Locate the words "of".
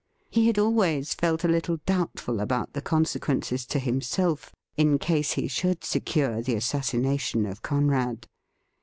7.45-7.61